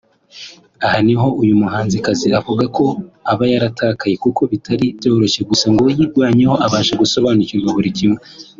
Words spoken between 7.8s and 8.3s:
kimwe